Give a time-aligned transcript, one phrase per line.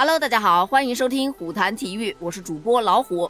[0.00, 3.28] Hello，大家好，欢迎收听虎谈体育，我是主播老虎。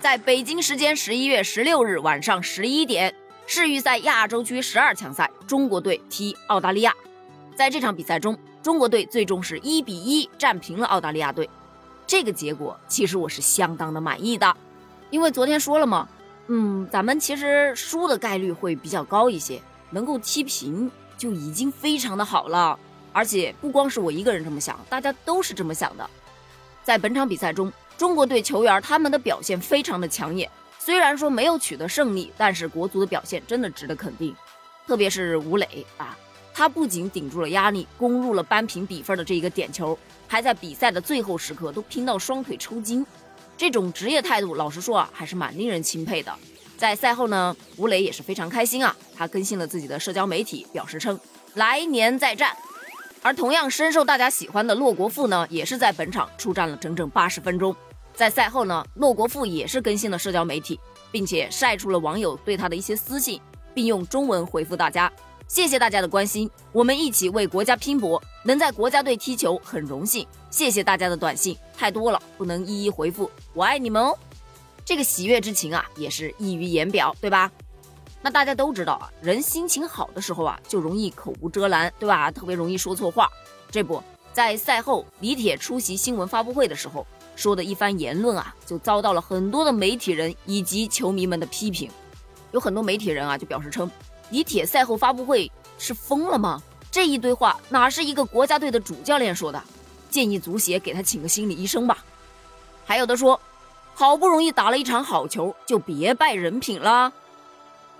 [0.00, 3.14] 在北京时间十一月十六日晚上十一点，
[3.46, 6.94] 世预赛亚洲区十二强赛，中国队踢澳大利亚。
[7.54, 11.46] 在这场比赛中，中国队最终是一比一战平了澳大利亚队。
[12.06, 14.56] 这个结果其实我是相当的满意的，
[15.10, 16.08] 因为昨天说了嘛，
[16.46, 22.78] 嗯，咱们其实输的概率会比较高一些，能够踢平就已经非常的好了。
[23.12, 26.08] 而且不光是我一个人这么想，大家都是这么想的。
[26.82, 30.50] 在本场比赛中，中国队球员他们的表现非常的抢眼。
[30.78, 34.34] 虽然说没有取得胜利，但是国足的表现真的值得肯定。
[34.86, 36.16] 特别是吴磊啊，
[36.54, 39.96] 他不仅顶住了压力，攻入了扳平比分的这一个点球，
[40.26, 43.06] 还在比赛的最后时刻都拼到双腿抽筋。
[43.56, 46.32] 这种职业态度，老实说啊，还是蛮令人钦佩的。
[46.78, 51.20] 在赛后呢，吴磊也是非常开心啊，他更新了自己的社交媒体，表示称
[51.54, 52.56] 来年再战。
[53.22, 57.74] 而同样深受大家喜欢的骆国富呢，也是在本场出战了整整八十分钟。
[58.14, 63.40] 在赛后呢，骆国富也是更新了社交媒体，并且晒出了网友对他的一些私信，
[63.74, 65.10] 并用中文回复大家
[65.46, 70.26] ：“谢谢大家的关心，我们一起为国家拼搏，能在国家队踢球很荣幸。
[70.50, 74.18] 谢谢大家的短信，太多了，不能一一回复，我爱你们哦。”
[74.84, 77.50] 这个喜悦之情啊，也是溢于言表，对吧？
[78.22, 82.30] 那大家都知道啊，人心情好的时候啊，就容易口无遮拦，对吧？
[82.30, 83.28] 特别容易说错话。
[83.70, 91.90] 这不在赛后李铁出席新闻发布会的时候说的一番言论啊，就遭到了很多的媒体人以及球迷们的批评。
[92.52, 93.90] 有很多媒体人啊，就表示称
[94.30, 96.62] 李铁赛后发布会是疯了吗？
[96.90, 99.62] 这一堆话哪是一个国家队的主教练说的？
[100.10, 102.04] 建议足协给他请个心理医生吧。
[102.84, 103.40] 还有的说，
[103.94, 107.12] 好不容易打了一场好球，就别败人品了。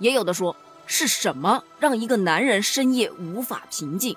[0.00, 0.56] 也有的说
[0.86, 4.16] 是什么让一个男人深夜无法平静？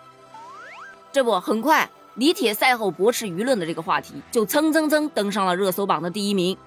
[1.11, 6.57] 这不，很快李铁赛后驳斥舆论的这个话题就蹭蹭蹭登上了热搜榜的第一名。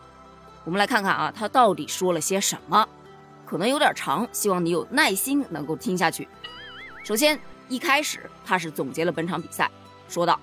[0.64, 2.86] 我们来看看啊，他到底说了些什么？
[3.44, 6.28] 可能有点长，希望你有耐心能够听下去。
[7.04, 9.70] 首先，一开始他是总结了本场比赛，
[10.08, 10.38] 说道：“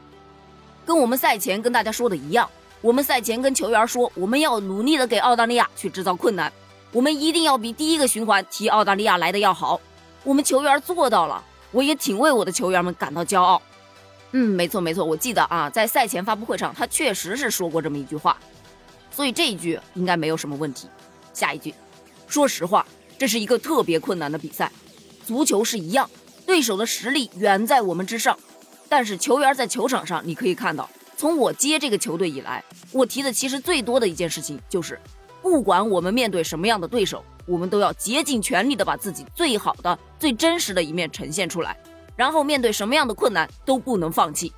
[0.85, 2.49] 跟我们赛前跟大家说的一样，
[2.79, 6.51] 我们赛前跟球员说，我们要努力的给澳大利亚去制造困难。”
[6.93, 9.81] 我们一定要比第一个循环踢澳大利亚来的要好，
[10.23, 13.59] 我们球员做到了，我也挺为我的球员们感到骄傲。
[14.31, 18.37] 嗯，没错没错，我记得啊，在赛前发布会上，他确实是说过这么一句话，
[19.11, 20.87] 所以这一句应该没有什么问题。
[21.33, 21.73] 下一句，
[22.27, 22.85] 说实话，
[23.17, 24.71] 这是一个特别困难的比赛，
[25.25, 26.07] 足球是一样，
[26.45, 28.37] 对手的实力远在我们之上，
[28.87, 30.87] 但是球员在球场上，你可以看到，
[31.17, 34.99] 从我接这个球队以来，我提的其实最多的一件事情就是。
[35.43, 41.77] 不管我们面对什么样的对手，我们都要竭尽全力的把自己最好的、最真实的一面呈现出来。
[42.15, 44.53] 然后面对什么样的困难都不能放弃。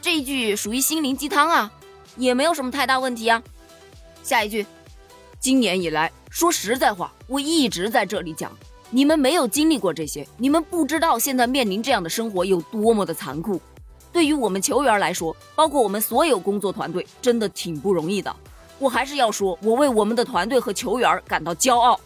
[0.00, 1.70] 这一句属于心灵鸡汤啊，
[2.16, 3.42] 也没有什么太大问题啊。
[4.22, 4.64] 下一句，
[5.38, 8.50] 今年以来，说实在话，我一直在这里讲，
[8.88, 13.60] 你们没有经历过这些，你们不知道现在面临这样的生活有多么的残酷。
[14.10, 18.34] 对于我们球员来说，包括我们所有工作团队，真的挺不容易的。
[18.78, 21.98] 我还是要说，我为我们的团队和球员感到骄傲。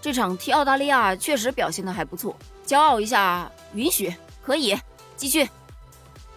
[0.00, 2.34] 这场踢澳大利亚确实表现的还不错，
[2.66, 4.76] 骄傲一下允许可以
[5.16, 5.48] 继续。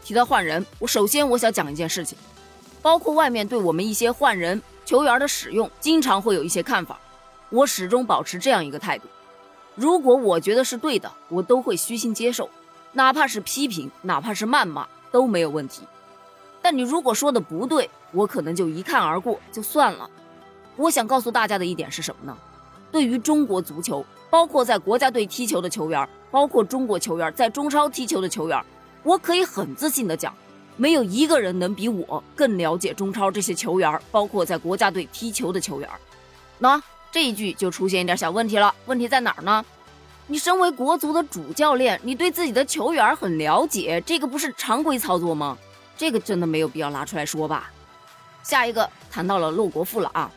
[0.03, 2.17] 提到换人，我首先我想讲一件事情，
[2.81, 6.99] 包括外面对我们一些换人球员的使用，经常会有一些看法。
[7.51, 9.07] 我始终保持这样一个态度：
[9.75, 12.49] 如果我觉得是对的，我都会虚心接受，
[12.93, 15.83] 哪怕是批评，哪怕是谩骂都没有问题。
[16.69, 20.07] 但你如果说的不对，我可能就一看而过就算了。
[20.75, 22.37] 我想告诉大家的一点是什么呢？
[22.91, 28.63] 对于中国足球，包括在国家队踢球的球员，包括中国球员在中超踢球的球员，
[29.01, 30.31] 我可以很自信的讲，
[30.77, 35.89] 没有一个人能比我更了解中超这些球员，包括在国家队踢球的球员。
[36.59, 36.79] 那
[37.11, 38.71] 这一句就出现一点小问题了。
[38.85, 39.65] 问题在哪儿呢？
[40.27, 45.57] 你身为国足的主教练，你对自己的球员很了解，这个不是常规操作吗？
[45.99, 47.69] 这个真的没有必要拿出来说吧。
[48.41, 50.31] 下一个谈到了骆国富了啊，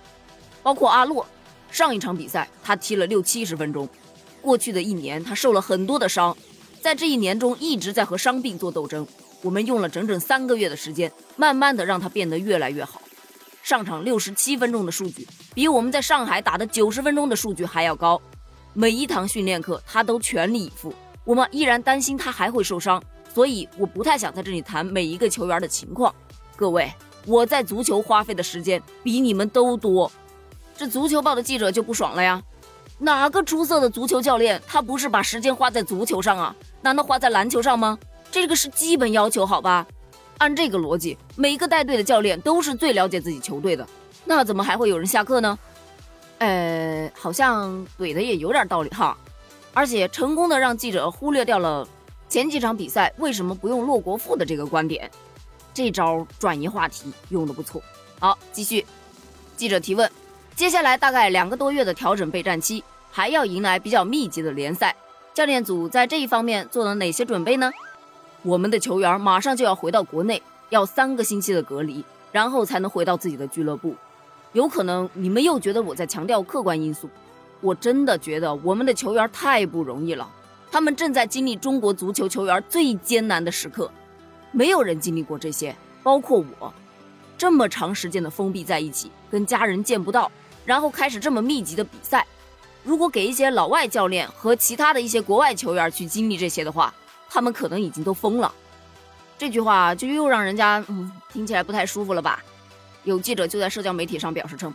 [0.60, 1.24] 包括阿洛，
[1.70, 3.88] 上一场比赛他踢了六七十分钟，
[4.40, 6.36] 过去的一年他受了很多的伤，
[6.80, 9.06] 在这一年中一直在和伤病做斗争。
[9.40, 13.00] 我们用了整整三个月的时间，慢慢的让他变得越来越好。
[13.62, 15.24] 上场六十七分钟的数据，
[15.54, 18.20] 比我们在上海打的九十分钟的数据还要高。
[18.72, 20.92] 每一堂训练课他都全力以赴，
[21.24, 23.00] 我们依然担心他还会受伤。
[23.32, 26.14] 所以我不太想在这里谈每一个球员的情况。
[26.56, 26.92] 各位，
[27.26, 30.10] 我在足球花费的时间比你们都多，
[30.76, 32.42] 这足球报的记者就不爽了呀。
[32.98, 36.54] 哪个出色的足球教练，他不是把时间花在足球上啊？
[36.82, 37.98] 难道花在篮球上吗？
[38.30, 39.86] 这个是基本要求，好吧？
[40.38, 43.86] 按这个逻辑，每一个带队的教练都是最了解自己球队的，
[44.24, 45.58] 那怎么还会有人下课呢？
[46.38, 49.16] 呃，好像怼的也有点道理哈。
[49.72, 51.86] 而且成功的让记者忽略掉了
[52.32, 55.10] 前几场比赛为什么不用洛国富的这个观点，
[55.74, 57.82] 这招转移话题用的不错。
[58.18, 58.86] 好，继续。
[59.54, 60.10] 记者提问：
[60.56, 64.96] 接下来大概两个多月的调整备战期，还要迎来比较密集的联赛，
[65.34, 67.70] 教练组在这一方面做了哪些准备呢？
[68.40, 72.02] 我们的球员马上就要回到国内，要三个星期的隔离，
[72.32, 73.94] 然后才能回到自己的俱乐部。
[74.54, 77.10] 有可能你们又觉得我在强调客观因素。
[77.60, 80.26] 我真的觉得我们的球员太不容易了，
[80.72, 83.90] 他们正在经历中国足球球员最艰难的时刻，
[84.52, 86.72] 没有人经历过这些，包括我。
[87.36, 90.32] 这么长时间的封闭在一起，跟家人见不到，
[90.64, 92.26] 然后开始这么密集的比赛，
[92.82, 96.94] 如果给一些老外教练和其他的一些国外球员去经历这些的话，
[97.28, 98.50] 他们可能已经都疯了。
[99.36, 102.42] 这句话就又让人家嗯听起来不太舒服了吧？
[103.04, 104.72] 有记者就在社交媒体上表示称。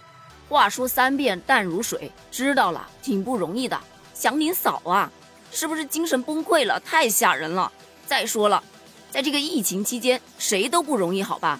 [0.47, 3.79] 话说三遍淡如水，知道了，挺不容易的。
[4.13, 5.11] 想您嫂啊，
[5.51, 6.79] 是不是精神崩溃了？
[6.79, 7.71] 太吓人了。
[8.05, 8.63] 再说了，
[9.11, 11.59] 在这个疫情期间，谁都不容易，好吧？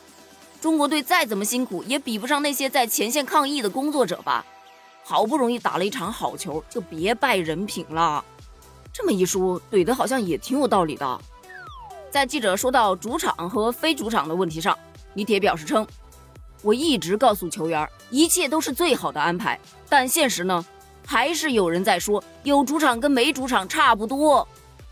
[0.61, 4.45] 中国队再怎么辛苦，也比不上那些在前线抗疫的工作者吧？
[5.03, 8.23] 好不容易打了一场好球，就别败人品了。
[8.91, 11.21] 这么一说，怼的好像也挺有道理的。
[12.09, 14.77] 在记者说到主场和非主场的问题上，
[15.13, 15.85] 李铁表示称。
[16.63, 20.65] 我一直告诉球员，一切都是最好的安排，但现实呢，
[21.09, 24.45] 还是有人在说有主场跟没主场差不多。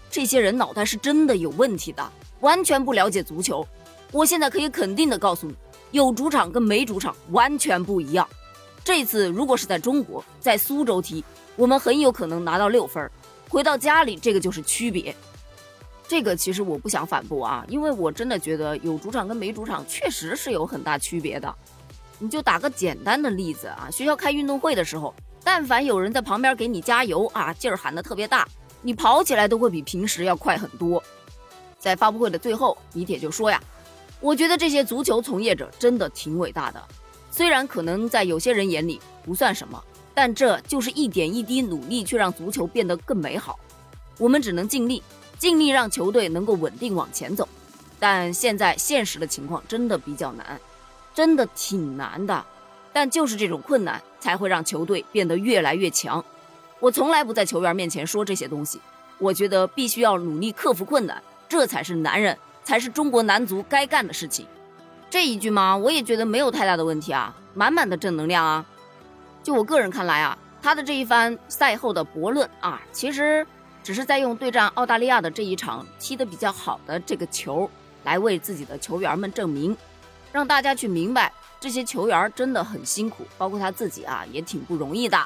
[0.10, 2.10] 这些人脑袋是真的有问题的，
[2.40, 3.68] 完全不了解足球。
[4.14, 5.54] 我现在可以肯定的告诉你，
[5.92, 8.26] 有主场跟没主场完全不一样。
[8.82, 11.22] 这次如果是在中国，在苏州踢，
[11.58, 13.12] 我们很有可能拿到六分。
[13.50, 15.14] 回到家里，这个就是区别。
[16.08, 21.54] 这个其实我不想反驳啊，因为我真的觉得有主场跟没主场确实是有很大区别的。
[22.20, 25.14] 你就打个简单的例子啊，学校开运动会的时候，
[25.46, 28.46] 但凡有人在旁边给你加油啊，劲儿喊得特别大，
[28.82, 31.02] 你跑起来都会比平时要快很多。
[31.78, 33.62] 在发布会的最后，李铁就说呀
[34.20, 36.84] ：“我觉得这些足球从业者真的挺伟大的，
[37.30, 39.82] 虽然可能在有些人眼里不算什么，
[40.14, 43.60] 但这就是一点一滴努力，去让足球变得更美好。
[44.18, 45.02] 我们只能尽力。”
[45.38, 47.46] 尽力让球队能够稳定往前走，
[48.00, 50.60] 但现在现实的情况真的比较难，
[51.14, 52.44] 真的挺难的。
[52.96, 56.24] 但就是这种困难，才会让球队变得越来越强。
[56.80, 58.80] 我从来不在球员面前说这些东西，
[59.18, 64.48] 我觉得必须要努力克服困难，这才是男人，才是中国男足该干的事情。
[65.10, 68.66] 这一句嘛，我也觉得没有太大的问题啊，满满的正能量啊。
[69.44, 73.46] 就我个人看来啊，他的这一番赛后的驳论啊，其实。
[73.84, 77.70] 只是在用对战澳大利亚的这一场踢得比较好的这个球，
[78.04, 79.78] 来为自己的球员们证明，
[80.32, 85.18] 让大家去明白这些球员真的很辛苦，包括他自己啊也挺不容易的，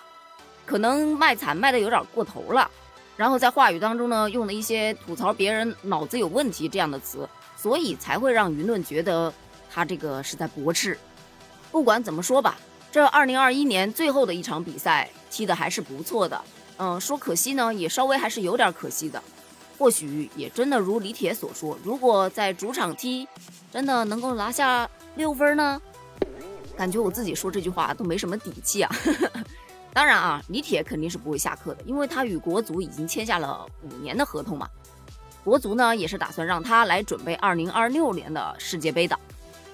[0.65, 2.69] 可能卖惨卖的有点过头了，
[3.17, 7.27] 然后在话语当中呢用了一些吐槽别人脑子有问题这样的词，
[7.57, 9.33] 所以才会让舆论觉得
[9.69, 10.97] 他这个是在驳斥。
[11.71, 12.57] 不管怎么说吧，
[12.91, 16.41] 这二零二一年最后的一场比赛踢的还是不错的。
[16.77, 19.21] 嗯，说可惜呢，也稍微还是有点可惜的。
[19.77, 23.27] 或许也真的如李铁所说，如果在主场踢，
[23.71, 25.81] 真的能够拿下六分呢？
[26.79, 28.89] 感觉我自己说这句话都没什么底气啊。
[29.91, 34.65] 当然啊，李铁肯定是不会下课的，因为他与国足已经签下了五年的合同嘛。
[35.43, 39.19] 国足呢，也是打算让他来准备二零二六年的世界杯的。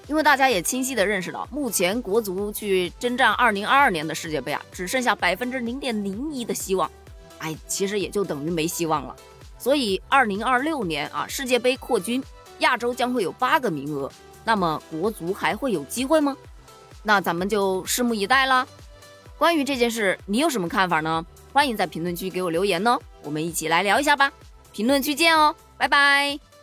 [0.08, 6.90] 因为大家也清晰的认识到，目前国足去征战二零二二年的世界杯啊，只剩下百分之零点零一的希望，
[7.38, 9.14] 哎，其实也就等于没希望了。
[9.58, 12.20] 所以二零二六年啊，世界杯扩军，
[12.58, 14.10] 亚洲将会有八个名额，
[14.44, 16.36] 那么国足还会有机会吗？
[17.06, 18.66] 那咱们就拭目以待了。
[19.38, 21.24] 关于这件事，你有什么看法呢？
[21.52, 24.32] 欢迎在评论区给我留言呢，我们一起来聊一下吧。
[24.72, 26.55] 评论区见哦，拜拜。